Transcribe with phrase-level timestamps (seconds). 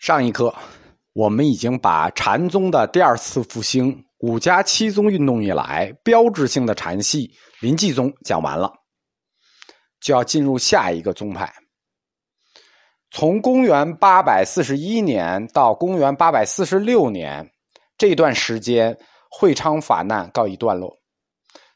[0.00, 0.54] 上一课，
[1.12, 7.30] 我们已经把禅宗的第二次复兴——五家七宗运动以来标志性的禅系
[7.60, 8.72] 临济宗讲完了，
[10.00, 11.52] 就要进入下一个宗派。
[13.10, 17.46] 从公元八百四十一年到公元八百四十六年
[17.98, 18.96] 这段时间，
[19.30, 20.96] 会昌法难告一段落。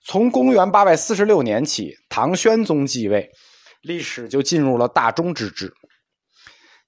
[0.07, 3.31] 从公元八百四十六年起，唐宣宗继位，
[3.83, 5.71] 历史就进入了大中之治。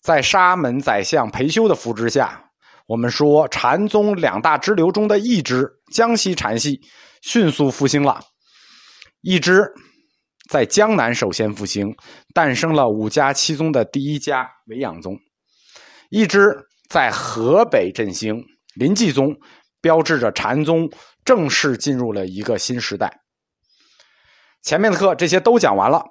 [0.07, 2.41] 在沙门宰相裴休的扶持下，
[2.87, 6.81] 我们说禅宗两大支流中的一支江西禅系
[7.23, 8.21] 迅速复兴了。
[9.21, 9.69] 一支
[10.49, 11.93] 在江南首先复兴，
[12.33, 15.17] 诞生了五家七宗的第一家维养宗；
[16.09, 16.57] 一支
[16.89, 18.41] 在河北振兴，
[18.77, 19.35] 临济宗，
[19.81, 20.89] 标志着禅宗
[21.25, 23.13] 正式进入了一个新时代。
[24.63, 26.05] 前面的课这些都讲完了，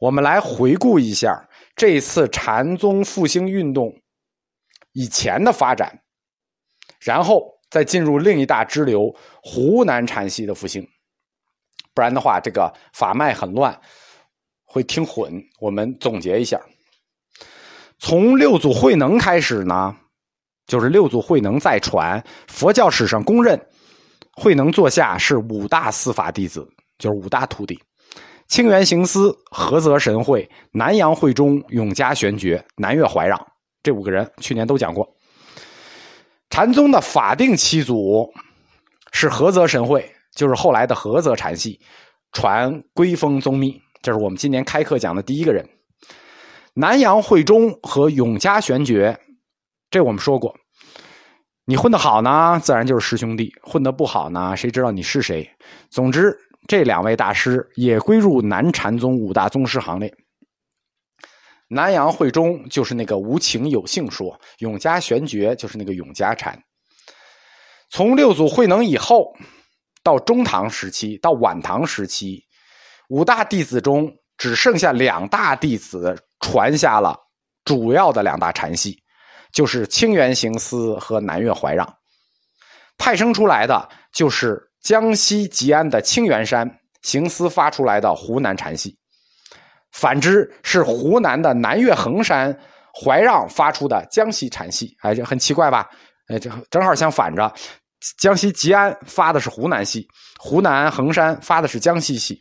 [0.00, 1.48] 我们来回顾一下。
[1.74, 3.92] 这次禅宗复兴运动
[4.92, 6.02] 以前的发展，
[7.00, 10.86] 然后再进入另一大支流湖南禅系的复兴，
[11.94, 13.76] 不然的话，这个法脉很乱，
[14.64, 15.32] 会听混。
[15.60, 16.60] 我们总结一下：
[17.98, 19.96] 从六祖慧能开始呢，
[20.66, 23.58] 就是六祖慧能再传，佛教史上公认，
[24.32, 27.82] 慧能座下是五大司法弟子，就是五大徒弟。
[28.52, 33.40] 清源行思、菏泽神会、南阳慧忠、永嘉玄觉、南岳怀让，
[33.82, 35.08] 这五个人去年都讲过。
[36.50, 38.30] 禅宗的法定七祖
[39.10, 41.80] 是菏泽神会，就是后来的菏泽禅系，
[42.32, 45.66] 传归峰宗密，这是我们今年开课讲的第一个人。
[46.74, 49.18] 南阳慧忠和永嘉玄觉，
[49.88, 50.54] 这我们说过，
[51.64, 55.50] 你混得好呢，自然就是师兄弟；混得不好呢，谁知道你是谁？
[55.88, 56.38] 总之。
[56.68, 60.14] 这两位大师也归入南禅宗五大宗师行列。
[61.68, 66.56] 南阳慧忠就是那个无情有性说，永嘉玄觉就是那个永嘉禅。
[67.90, 69.34] 从六祖慧能以后，
[70.04, 72.44] 到中唐时期，到晚唐时期，
[73.08, 77.18] 五大弟子中只剩下两大弟子传下了
[77.64, 79.02] 主要的两大禅系，
[79.52, 81.96] 就是清源行思和南岳怀让。
[82.96, 84.71] 派生出来的就是。
[84.82, 86.68] 江西吉安的清源山
[87.02, 88.98] 行思发出来的湖南禅系，
[89.92, 92.56] 反之是湖南的南岳衡山
[92.92, 94.96] 怀让发出的江西禅系。
[95.00, 95.88] 哎，这很奇怪吧？
[96.28, 97.52] 哎，这正好相反着，
[98.18, 100.06] 江西吉安发的是湖南系，
[100.38, 102.40] 湖南衡山发的是江西系。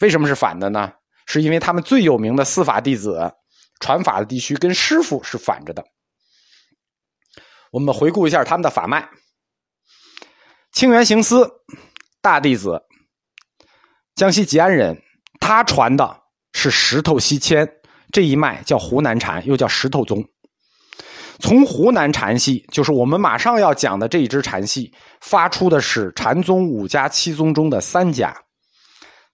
[0.00, 0.92] 为什么是反的呢？
[1.26, 3.32] 是因为他们最有名的司法弟子
[3.80, 5.82] 传法的地区跟师傅是反着的。
[7.72, 9.08] 我们回顾一下他们的法脉。
[10.74, 11.48] 清源行思，
[12.20, 12.82] 大弟子，
[14.16, 15.00] 江西吉安人，
[15.38, 17.64] 他传的是石头西迁
[18.10, 20.24] 这一脉，叫湖南禅，又叫石头宗。
[21.38, 28.36] 从湖南禅系，就是我们马上要讲的这一支禅系，发出的是禅宗五家七宗中的三家：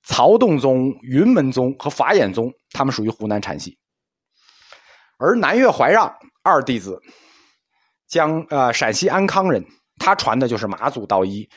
[0.05, 3.79] 曹洞宗、云门宗和法眼宗，他们属于湖南禅系。
[5.17, 7.01] 而南岳怀让二弟子，
[8.09, 9.65] 江呃陕西安康人。
[10.01, 11.49] 他传的就是马祖道一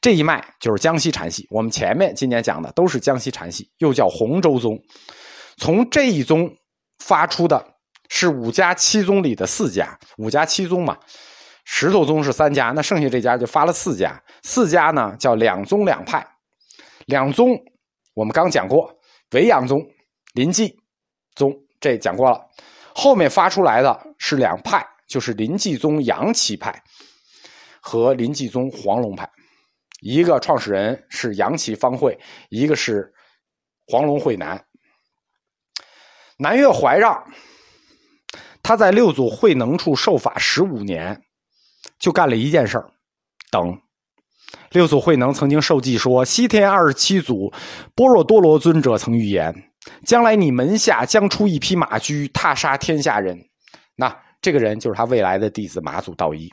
[0.00, 1.46] 这一脉，就是江西禅系。
[1.50, 4.76] 我们前面今年讲的都是江西禅系，又叫洪州宗。
[5.58, 6.50] 从这一宗
[7.04, 7.62] 发出的
[8.08, 10.96] 是五家七宗里的四家，五家七宗嘛，
[11.66, 14.18] 石头宗是三家，那剩下这家就发了四家。
[14.42, 16.26] 四家呢叫两宗两派，
[17.04, 17.50] 两宗
[18.14, 18.90] 我们刚讲过，
[19.32, 19.78] 维养宗、
[20.32, 20.74] 临济
[21.34, 22.40] 宗这讲过了。
[22.94, 26.82] 后面发出来的是两派，就是临济宗杨岐派。
[27.80, 29.28] 和临济宗黄龙派，
[30.00, 32.18] 一个创始人是杨岐方会，
[32.48, 33.12] 一个是
[33.86, 34.62] 黄龙会南。
[36.38, 37.22] 南岳怀让，
[38.62, 41.20] 他在六祖慧能处受法十五年，
[41.98, 42.90] 就干了一件事儿，
[43.50, 43.78] 等。
[44.70, 47.52] 六祖慧能曾经受记说：“西天二十七祖
[47.94, 49.54] 般若多罗尊者曾预言，
[50.04, 53.38] 将来你门下将出一匹马驹，踏杀天下人。
[53.96, 56.50] 那这个人就是他未来的弟子马祖道一。”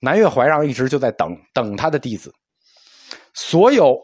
[0.00, 2.34] 南岳怀让一直就在等等他的弟子，
[3.34, 3.98] 所有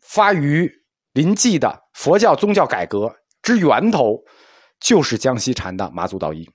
[0.00, 0.70] 发于
[1.12, 4.18] 临济的佛教宗教改革之源头，
[4.80, 6.48] 就是江西禅的马祖道一。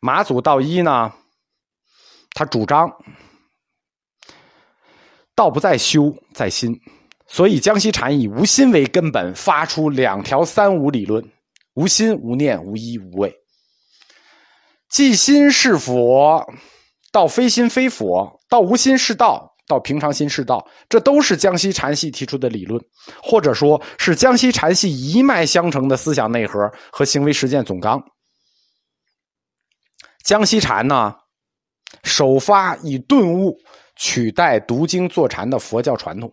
[0.00, 1.12] 马祖道一呢，
[2.30, 2.90] 他主张
[5.34, 6.80] 道不在修，在心，
[7.26, 11.30] 所以江西禅以无心为根本，发出两条三无理论：
[11.74, 13.34] 无心、无念、无一、无畏。
[14.88, 16.46] 即心是佛。
[17.12, 22.82] 到非心非佛，到无心是道，到平常心是道，这都是江西禅系提出的理论，
[23.22, 26.58] 或者说是江西禅系一脉相承的思想内核
[26.90, 28.02] 和行为实践总纲。
[30.24, 31.14] 江西禅呢，
[32.02, 33.58] 首发以顿悟
[33.96, 36.32] 取代读经坐禅的佛教传统，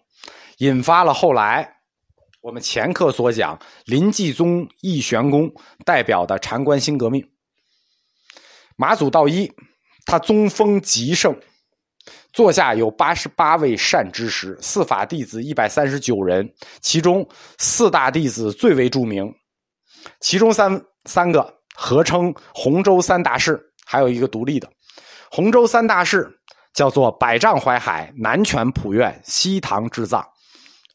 [0.60, 1.70] 引发了后来
[2.42, 5.52] 我们前课所讲林济宗义玄公
[5.86, 7.30] 代表的禅观新革命。
[8.78, 9.52] 马祖道一，
[10.10, 11.40] 他宗风极盛。
[12.34, 16.52] 座下有八十八位善知识，四法弟子一百三十九人，
[16.82, 17.28] 其中
[17.60, 19.32] 四大弟子最为著名，
[20.20, 24.68] 其中三三个合称洪州三大士，还有一个独立的。
[25.30, 26.28] 洪州三大士
[26.74, 30.26] 叫做百丈怀海、南泉普愿、西堂智藏。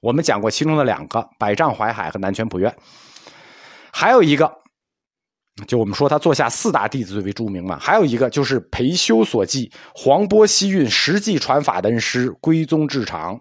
[0.00, 2.74] 我们讲过其中的两个，百丈怀海和南泉普愿，
[3.92, 4.63] 还有一个。
[5.68, 13.40] 就我们说他座下四大弟子最为著名嘛，还有一个就是裴修所记黄波西运实际传法的恩师归宗智长，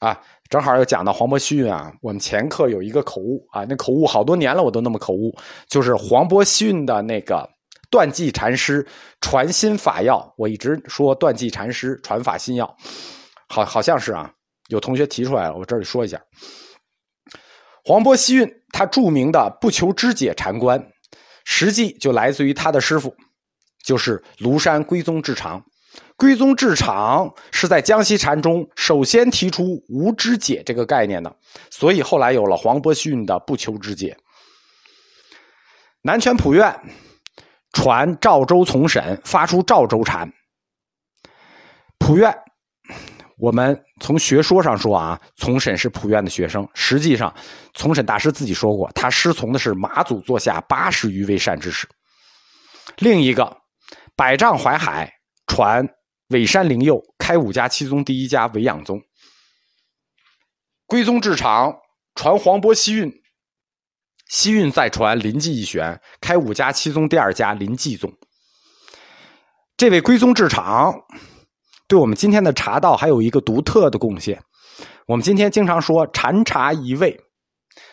[0.00, 0.20] 啊，
[0.50, 5.32] 正好又讲到黄波西运啊，我们前课有一个口误啊，那口误好多年了我都那么口误，
[5.68, 7.48] 就是黄波西运的那个
[7.88, 8.84] 断际禅师
[9.20, 12.76] 传心法要，我一直说断际禅师传法心要，
[13.48, 14.28] 好好像是啊，
[14.70, 16.20] 有同学提出来了，我这里说一下，
[17.84, 20.84] 黄波西运他著名的不求知解禅观。
[21.48, 23.16] 实际就来自于他的师傅，
[23.84, 25.64] 就是庐山归宗智长。
[26.16, 31.36] 归宗智长是在江西禅中首先提出无知解这个概念的，
[31.70, 34.18] 所以后来有了黄伯逊的不求知解。
[36.02, 36.78] 南泉普愿
[37.72, 40.32] 传赵州从审，发出赵州禅。
[41.98, 42.36] 普愿。
[43.38, 46.66] 我们从学说上说啊，从审是普院的学生。
[46.72, 47.34] 实际上，
[47.74, 51.86] 从审大师自己说过，他师从的是马祖座下八十余位善知识。
[52.96, 53.58] 另一个，
[54.16, 55.12] 百丈怀海
[55.46, 55.86] 传
[56.28, 58.98] 尾山灵佑，开五家七宗第一家尾养宗。
[60.86, 61.74] 归宗智长
[62.14, 63.12] 传黄波西运，
[64.30, 68.10] 西运再传临济一玄，开五家七宗第二家临济宗。
[69.76, 70.94] 这位归宗智长。
[71.88, 74.42] 对我们今天的茶道还有一个独特的贡献。
[75.06, 77.18] 我们今天经常说禅茶一味，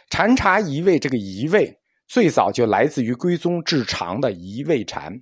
[0.10, 1.72] 禅茶一味这个一味
[2.08, 5.14] 最早就来自于归宗至长的一味禅。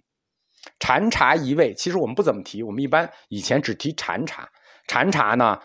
[0.79, 4.47] 禅茶一味其实我们不怎么提，我们一般以前只提禅茶。
[4.87, 5.57] 禅茶呢，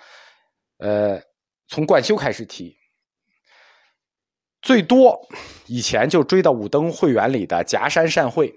[0.79, 1.21] 呃，
[1.69, 2.77] 从贯修开始提，
[4.63, 5.19] 最多
[5.67, 8.53] 以前就追到五灯会员里的夹山善会。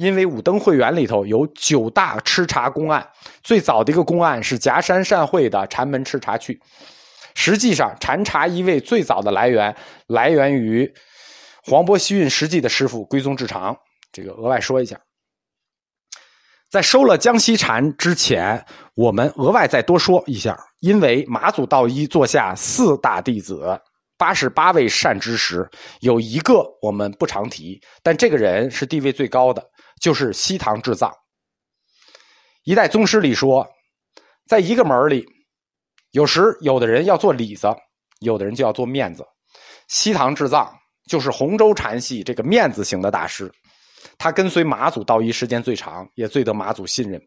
[0.00, 3.06] 因为五灯会员里头有九大吃茶公案，
[3.42, 6.58] 最早的一个公案是夹山善会的禅门吃茶去。
[7.34, 9.76] 实际上，禅茶一味最早的来源
[10.06, 10.90] 来源于
[11.62, 13.76] 黄伯希运实际的师傅归宗智长。
[14.10, 14.98] 这个额外说一下，
[16.70, 18.64] 在收了江西禅之前，
[18.94, 23.78] 我们额外再多说一下，因为马祖道一座下四大弟子
[24.16, 25.68] 八十八位善知识，
[26.00, 29.62] 有一个我们不常提，但这个人是地位最高的。
[30.00, 31.14] 就是西堂智藏，
[32.64, 33.68] 一代宗师里说，
[34.46, 35.26] 在一个门里，
[36.12, 37.68] 有时有的人要做里子，
[38.20, 39.22] 有的人就要做面子。
[39.88, 40.74] 西堂智藏
[41.06, 43.52] 就是洪州禅系这个面子型的大师，
[44.16, 47.20] 他跟随马祖道一时间最长，也最得马祖信任，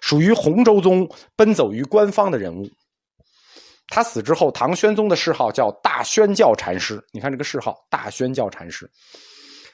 [0.00, 2.68] 属于洪州宗奔走于官方的人物。
[3.86, 7.00] 他死之后，唐宣宗的谥号叫大宣教禅师。
[7.12, 8.90] 你看这个谥号，大宣教禅师。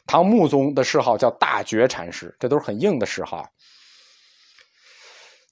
[0.07, 3.45] 唐穆宗的谥号叫大觉禅师，这都是很硬的谥号。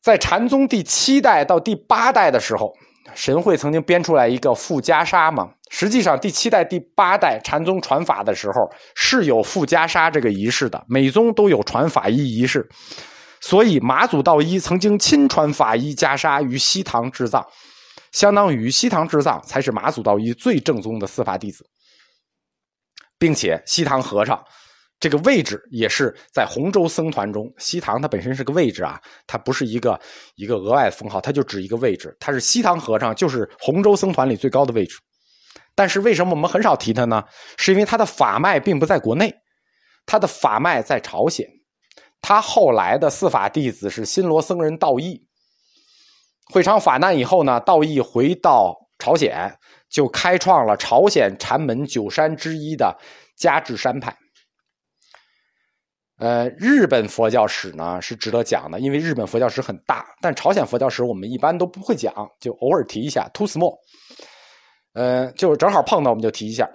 [0.03, 2.73] 在禅宗第七代到第八代的时候，
[3.15, 5.49] 神会曾经编出来一个附袈裟嘛？
[5.71, 12.69] 实际上，第七代、第八代禅宗传法的时候是有附袈裟这个仪式的，每宗都有传法衣仪式。
[13.41, 17.45] 所以马祖道一曾经亲传法衣袈裟于西堂智藏，
[18.13, 21.67] 相当于西堂智藏才是马祖道一最正宗的司法弟子。
[23.19, 24.43] 并且西堂和尚
[25.01, 30.01] 这个位置也是在洪州僧团中，西堂它本身是个位置啊，它不是一个
[30.37, 32.17] 一个额外的封号，它就指一个位置。
[32.19, 34.97] 它是西堂和尚，就是洪州僧团里最高的位置。
[35.75, 37.23] 但是为什么我们很少提他呢？
[37.59, 39.35] 是因为他的法脉并不在国内，
[40.07, 41.47] 他的法脉在朝鲜。
[42.23, 45.21] 他后来的四法弟子是新罗僧人道义，
[46.53, 49.55] 会昌法难以后呢，道义回到朝鲜。
[49.95, 52.93] 就开创了朝鲜禅门九山之一的
[53.39, 54.13] 迦智山派。
[56.19, 63.31] 呃，日本佛教史呢是值得讲的，因为日本佛教史很大，但朝鲜佛教史我们一般都不会讲，就偶尔提一下。
[63.33, 63.73] 突斯莫，
[64.95, 66.69] 呃，就正好碰到，我们就提一下。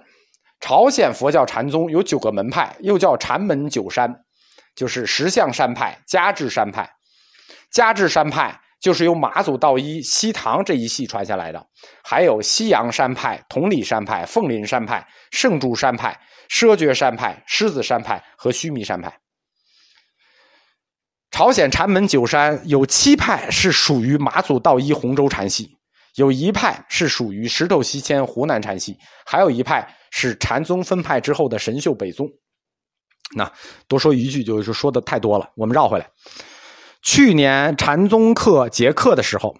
[0.58, 4.10] 朝鲜佛教禅宗有九个门派，又叫禅门九山，
[4.74, 6.90] 就是石像山派、迦智山派、
[7.70, 8.58] 迦智山派。
[8.80, 11.66] 就是由马祖道一、西塘这一系传下来的，
[12.02, 16.18] 还有西洋山派、同里山派、凤林山派、圣珠山派、
[16.48, 19.14] 奢觉山派、狮子山派和须弥山派。
[21.30, 25.76] 朝鲜禅门九山有七派是属于马祖道一洪州禅系，
[26.16, 32.26] 有一派是属于石头西迁湖南禅系，还有一派是禅宗分派之后的神秀北宗。
[33.36, 33.50] 那
[33.86, 36.10] 多说一句，就是说的太多了，我们绕回来。
[37.02, 39.56] 去年禅宗课结课的时候，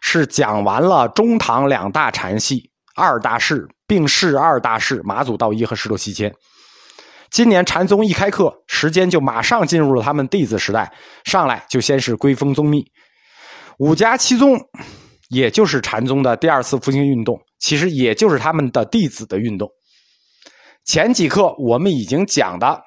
[0.00, 6.34] 是讲完了中唐两大禅系二大士，并释二大士马祖道一和石头西迁。
[7.30, 10.92] 今年禅宗一开课，时间就马上进入了他们弟子时代，
[11.24, 12.84] 上来就先是归封宗密，
[13.78, 14.60] 五家七宗，
[15.30, 19.70] 也就是禅宗的第二次复兴运动，其实也就是他们的弟子的运动。
[20.84, 22.82] 前几课我们已经讲的。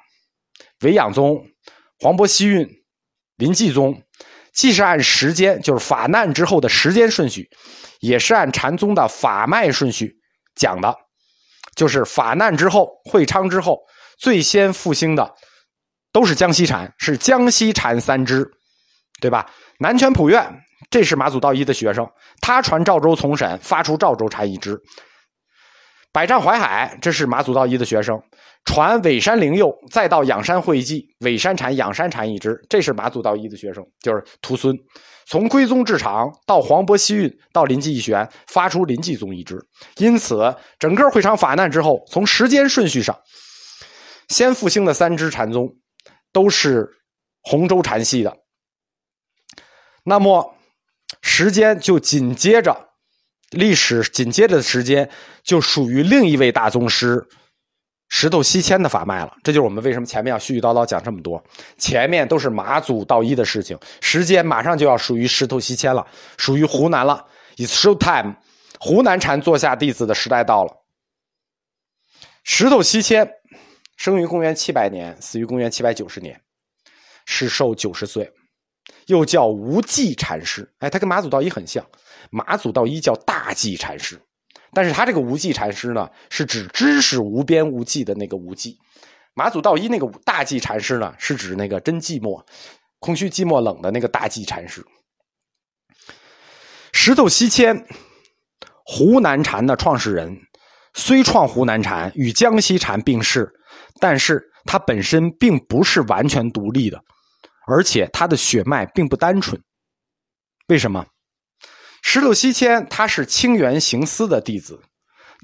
[0.82, 1.42] 维养宗、
[2.00, 2.68] 黄伯希运、
[3.36, 4.02] 临济宗，
[4.52, 7.48] 既是按时间，就是法难之后的时间顺序，
[8.00, 10.16] 也是按禅宗的法脉顺序
[10.54, 10.96] 讲的。
[11.74, 13.78] 就是法难之后，会昌之后，
[14.18, 15.34] 最先复兴的
[16.10, 18.50] 都是江西禅，是江西禅三支，
[19.20, 19.50] 对吧？
[19.78, 20.42] 南泉普愿，
[20.88, 22.08] 这是马祖道一的学生，
[22.40, 24.80] 他传赵州从审，发出赵州禅一支。
[26.16, 28.18] 百丈怀海，这是马祖道一的学生。
[28.64, 34.74] 传尾山灵佑，再到仰山会稽，尾山禅、仰山禅一支，这是马祖道一的学生，就是徒孙。
[35.26, 39.62] 从归宗至长，到黄渤西运，到临济一玄，发出临济宗一支。
[39.98, 43.14] 因此，整个会昌法难之后，从时间顺序上，
[44.28, 45.68] 先复兴的三支禅宗
[46.32, 46.88] 都是
[47.42, 48.34] 洪州禅系的。
[50.02, 50.54] 那么，
[51.20, 52.85] 时间就紧接着，
[53.50, 55.08] 历史紧接着的时间
[55.42, 57.26] 就属于另一位大宗师。
[58.08, 61.42] 石头西迁的法脉了，这就是我们为什么前面要絮絮叨叨讲这么多。
[61.76, 66.06] 前面都是马祖道一的事情，时间马上就要属于石头西迁了，
[66.38, 67.26] 属于湖南了。
[67.56, 68.36] It's show time，
[68.78, 70.72] 湖南禅座下弟子的时代到了。
[72.44, 73.28] 石头西迁
[73.96, 76.40] 生于公元七百年，死于公元七百九十年，
[77.24, 78.32] 是寿九十岁，
[79.06, 80.70] 又叫无忌禅师。
[80.78, 81.84] 哎，他跟马祖道一很像，
[82.30, 84.20] 马祖道一叫大寂禅师。
[84.72, 88.76] 但是他这个无际禅师呢，是指知识无边无际的那个无际；
[89.34, 92.44] 马祖道一那个大寂禅师呢，是指那个真寂寞、
[92.98, 94.84] 空虚寂寞冷的那个大寂禅师。
[96.92, 97.86] 石头西迁，
[98.84, 100.36] 湖南禅的创始人，
[100.92, 103.50] 虽创湖南禅与江西禅并世，
[104.00, 107.02] 但是他本身并不是完全独立的，
[107.66, 109.60] 而且他的血脉并不单纯。
[110.68, 111.04] 为什么？
[112.02, 114.80] 石头西迁，他是清源行思的弟子，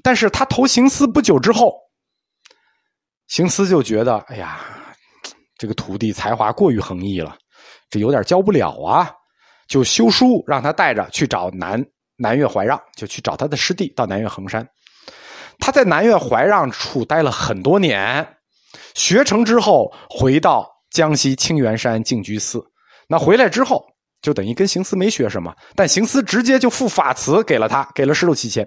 [0.01, 1.73] 但是他投行思不久之后，
[3.27, 4.61] 行思就觉得，哎呀，
[5.57, 7.37] 这个徒弟才华过于横溢了，
[7.89, 9.11] 这有点教不了啊，
[9.67, 11.83] 就修书让他带着去找南
[12.15, 14.65] 南岳怀让，就去找他的师弟到南岳衡山。
[15.59, 18.37] 他在南岳怀让处待了很多年，
[18.95, 22.63] 学成之后回到江西清源山净居寺，
[23.09, 23.83] 那回来之后。
[24.21, 28.65] 就等于跟行思没学什么，但行思直接就付法词给了他，给了石头西迁。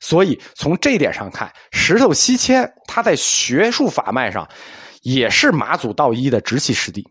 [0.00, 4.50] 所以从这点上看，石头西迁他在学术法脉上
[5.02, 7.06] 也是马祖道一的直系师弟，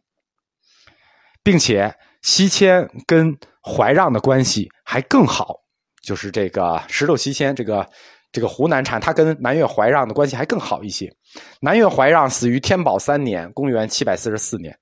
[1.42, 5.56] 并且西迁跟怀让的关系还更好，
[6.04, 7.90] 就是这个石头西迁这个
[8.32, 11.12] 这个湖南禅，他跟南岳怀让的关系还更好一些。
[11.60, 14.76] 南岳怀让死于天宝三年，公元七百四十四年。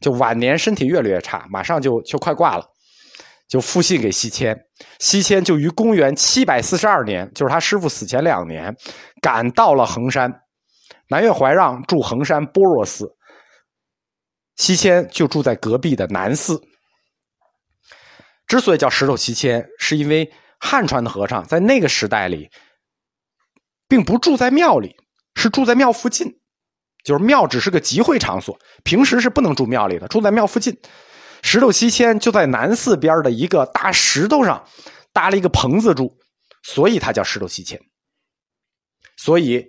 [0.00, 2.64] 就晚年身体越来越差，马上就就快挂了，
[3.48, 4.56] 就复信给西迁。
[4.98, 8.74] 西迁就于公元七百四十二年，就是他师傅死前两年，
[9.20, 10.32] 赶到了衡山。
[11.08, 13.06] 南岳怀让住衡山般若寺，
[14.56, 16.60] 西迁就住在隔壁的南寺。
[18.46, 22.48] 之所以叫石头西迁，是因为汉传的和尚在那个时代里，
[23.94, 24.96] 并不住在庙里，
[25.36, 26.26] 是住在庙附近。
[27.04, 30.76] 就是庙只是个集会场所，平时是不能住庙里的，住在庙附近。
[31.42, 34.66] 石头西迁就在南寺边的一个大石头上
[35.12, 36.12] 搭了一个棚子住，
[36.64, 37.80] 所以它叫石头西迁。
[39.16, 39.64] 所以，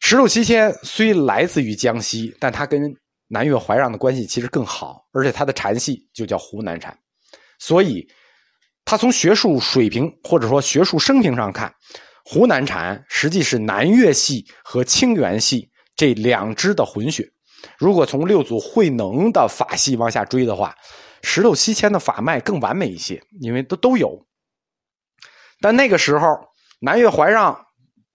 [0.00, 2.94] 石头西迁虽来自于江西，但他跟
[3.28, 6.94] 南岳怀让的关系其实更好，而且他的禅系就叫湖南禅。
[7.58, 8.06] 所以，
[8.84, 11.72] 他从学术水平或者说学术生平上看，
[12.24, 15.70] 湖南禅实际是南岳系和清源系。
[15.94, 17.30] 这两支的混血，
[17.78, 20.74] 如果从六祖慧能的法系往下追的话，
[21.22, 24.26] 石头西迁的法脉更完美一些，因为都都有。
[25.60, 26.48] 但那个时候，
[26.80, 27.66] 南岳怀让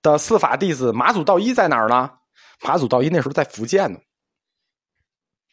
[0.02, 2.10] 的四法弟子马祖道一在哪儿呢？
[2.64, 4.00] 马祖道一那时候在福建呢，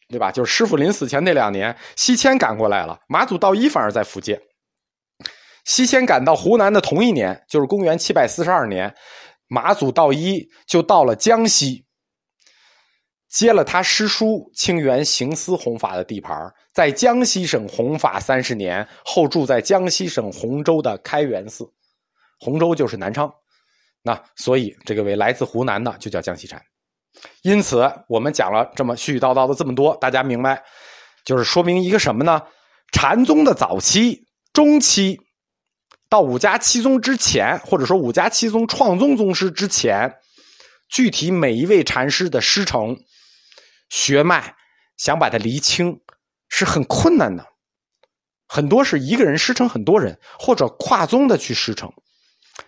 [0.08, 0.32] 对吧？
[0.32, 4.40] 就是师傅临死前那两年，西迁赶过来了，马祖道一反而在福建。
[5.64, 8.94] 西迁赶到湖南的同一年，就是公元七百四十二年，
[9.48, 11.84] 马祖道一就到了江西。
[13.28, 21.68] 接了他师叔清源行思弘法的地盘，在江西省弘法三十年后，住在江西省洪州的开元寺，
[22.38, 23.28] 洪州就是南昌，
[24.02, 26.62] 那所以这个位来自湖南的就叫江西禅。
[27.42, 30.62] 因此，我们讲了这么絮絮叨叨的这么多，大家明白，
[31.24, 32.40] 就是说明一个什么呢？
[32.92, 35.18] 禅宗的早期、中期，
[36.14, 40.14] 到五家七宗之前，或者说五家七宗创宗宗师之前，
[40.88, 42.96] 具体每一位禅师的师承。
[43.88, 44.54] 血脉
[44.96, 46.00] 想把它厘清
[46.48, 47.44] 是很困难的，
[48.46, 51.92] 很多是一个人师承很多人，或者跨宗的去师承，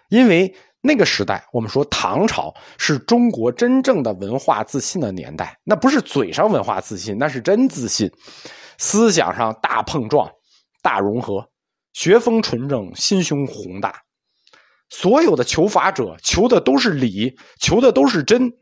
[0.09, 8.11] 因为那个时代我们说唐朝是中国真正的文化自信的年代，那不是嘴上文化自信，那是真自信，
[8.77, 10.29] 思想上大碰撞、
[10.83, 11.49] 大融合，
[11.97, 14.03] 学风纯正，心胸宏大，
[14.91, 18.53] 所有的求法者求的都是理，求的都是真，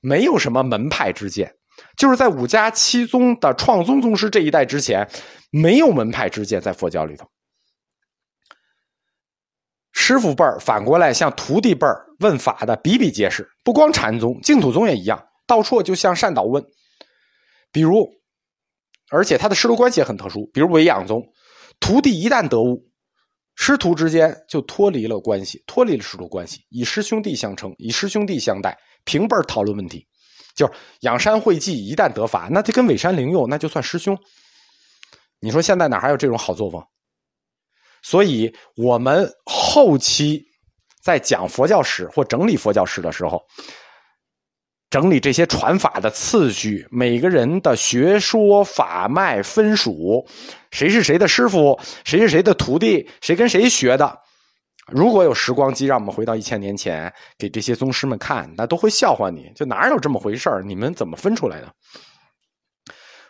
[0.00, 1.54] 没有什么门派之见。
[1.96, 5.08] 就是在五家七宗的创宗宗师这一代之前，
[5.52, 7.30] 没有门派之见在佛教里头。
[9.92, 16.64] 师傅辈儿反过来向徒弟辈儿问法的比比皆是，不光禅宗、净土宗也一样，到处就向善导问。
[17.70, 18.08] 比如，
[19.12, 21.22] 而且他的师徒关系也很特殊，比如维养宗，
[21.80, 22.84] 徒弟一旦得悟，
[23.54, 30.06] 师徒之间就脱离了关系，脱离了师徒关系，以师兄弟相称，以师兄弟相待，平辈儿讨论问题。
[30.54, 34.18] 就是仰山会稽，一旦得法，那就跟尾山灵佑，那就算师兄。
[35.38, 36.82] 你说现在哪还有这种好作风？
[38.02, 40.42] 所以我们后期
[41.02, 43.42] 在讲佛教史或整理佛教史的时候，
[44.96, 50.26] 整理这些传法的次序，每个人的学说法脉分属，
[50.70, 54.18] 谁是谁的师傅，谁是谁的徒弟，谁跟谁学的。
[54.90, 61.70] 如果有时光机，让我们回到一千年前，给这些宗师们看，那都会笑话你，就哪有这么回事你们怎么分出来的？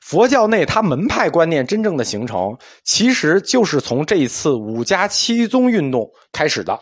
[0.00, 6.78] 佛教内，它门派观念真正的形成，其实就是从这一次五家七宗运动开始的，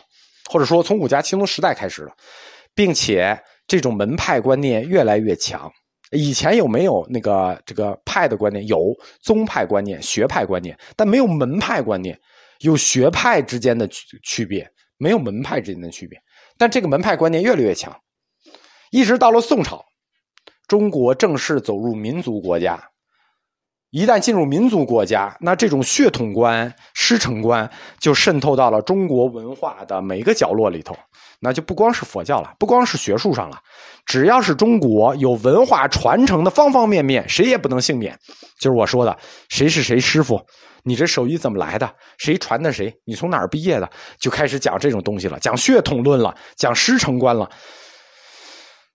[0.47, 2.11] 或者说从五家七宗时代开始的，
[2.75, 3.35] 并且
[3.67, 5.71] 这种门派观念越来越强。
[6.11, 8.65] 以前有没有那个这个派的观念？
[8.67, 12.19] 有宗派观念、学派观念，但没有门派观念。
[12.59, 14.65] 有学派之间的区区别，
[14.97, 16.17] 没有门派之间的区别，
[16.57, 17.93] 但这个门派观念越来越强，
[18.91, 19.83] 一直到了宋朝，
[20.67, 22.81] 中国正式走入民族国家。
[23.95, 30.93] 一旦进入民族国家，那这种血统观、师承观就渗透到了中国文化的每个角落里头。
[31.39, 33.57] 那就不光是佛教了，不光是学术上了，
[34.05, 38.19] 只要是中国有文化传承的方方面面，谁也不能幸免。
[38.59, 40.41] 就是我说的，谁是谁师傅，
[40.83, 47.49] 你这手艺怎么来的，谁传的谁，你从哪儿毕业的，就开始讲这种东西了，讲血统论了，讲师承观了。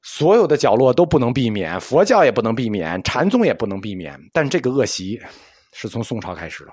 [0.02, 4.18] 所有的角落都不能避免，佛教也不能避免，禅宗也不能避免。
[4.32, 5.20] 但这个恶习
[5.72, 6.72] 是从宋朝开始的。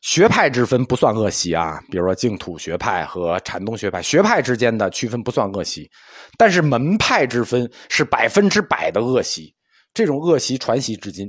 [0.00, 5.88] 学派之分不算恶习啊，比如说净土学派和禅宗学派，学派之间的区分不算恶习，
[6.36, 9.54] 但是门派之分是百分之百的恶习。
[9.94, 11.28] 这种恶习传习至今，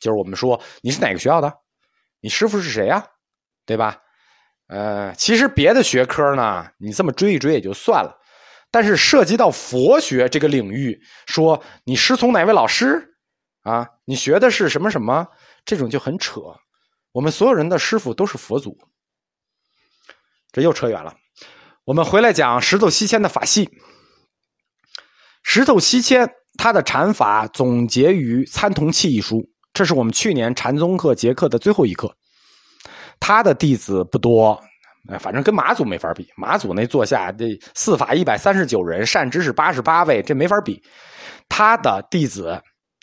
[0.00, 1.52] 就是我们说你是哪个学校的，
[2.20, 3.06] 你师傅是谁呀，
[3.64, 3.96] 对吧？
[4.66, 8.19] 呃，其实别的学科呢，你这么追一追也就算了。
[8.70, 13.14] 但是涉及到佛学这个领域，说你师从哪位老师
[13.62, 13.86] 啊？
[14.04, 15.26] 你学的是什么什么？
[15.64, 16.40] 这种就很扯。
[17.12, 18.78] 我们所有人的师傅都是佛祖，
[20.52, 21.14] 这又扯远了。
[21.84, 23.68] 我们回来讲石头西迁的法系。
[25.42, 32.14] 石头西迁他的禅法总结于《参同契》一书，这是我们去年禅宗课结课的最后一课。
[33.18, 34.62] 他的弟子不多。
[35.08, 36.28] 哎，反正跟马祖没法比。
[36.36, 40.82] 马祖那座下这四法一百三十九人，善知识八十八位，这没法比。
[41.48, 42.48] 他的弟子《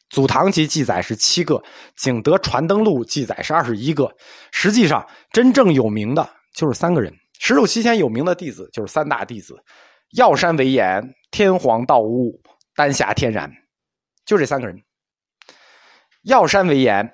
[0.10, 1.55] 祖堂集》记载是七个，
[1.95, 4.10] 《景德传灯录》记载是二十一个。
[4.51, 7.13] 实际上，真正有名的就是三个人。
[7.39, 9.55] 石头西迁有名的弟子就是三大弟子：
[10.15, 12.39] 药山惟严、天皇道悟、
[12.75, 13.51] 丹霞天然，
[14.25, 14.77] 就这三个人。
[16.23, 17.12] 药山惟严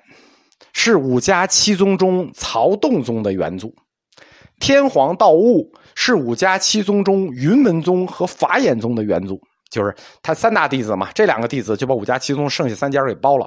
[0.72, 3.74] 是五家七宗中曹洞宗的元祖。
[4.64, 9.38] 天皇道悟是五家七宗中云门宗和法眼宗的元祖，
[9.70, 11.10] 就是他三大弟子嘛。
[11.14, 13.46] 这两个弟子就把五家七宗剩下三家给包了。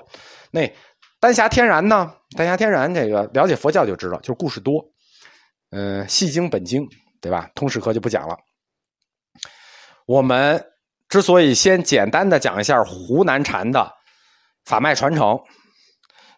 [0.51, 0.71] 那
[1.19, 2.13] 丹霞天然呢？
[2.37, 4.79] 丹霞天然这个了解佛教就知道，就是故事多。
[5.71, 6.87] 嗯，戏经本经，
[7.19, 7.49] 对吧？
[7.55, 8.37] 通史课就不讲了。
[10.05, 10.63] 我们
[11.09, 13.91] 之所以先简单的讲一下湖南禅的
[14.65, 15.35] 法脉传承。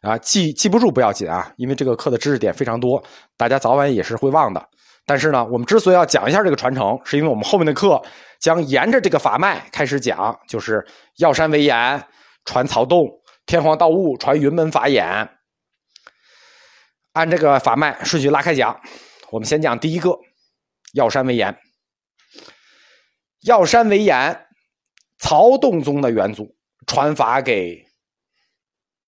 [0.02, 3.04] 啊，记记不住不要紧啊，因为这个课的知识点非常多，
[3.36, 4.66] 大家早晚也是会忘的。
[5.06, 8.02] 但是呢，我们之所以要讲一下这个传承，是因为我们后面的课
[8.40, 10.86] 将沿着这个法脉开始讲，就是
[11.18, 12.02] 药山为言
[12.46, 13.10] 传曹洞，
[13.46, 15.30] 天皇道悟传云门法眼。
[17.14, 18.80] 按这个法脉顺序拉开讲，
[19.32, 20.16] 我们先讲第一个
[20.94, 21.58] 药山为言。
[23.42, 24.46] 药山为言，
[25.18, 27.84] 曹洞宗的元祖，传法给